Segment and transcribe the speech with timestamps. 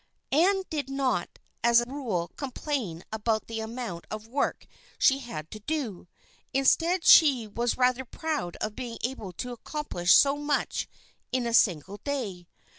[0.31, 4.65] Ann did not as a rule complain about the amount of work
[4.97, 6.07] she had to do.
[6.55, 10.87] Instead, she was rather proud of being able to accomplish so much
[11.31, 12.47] in a single day.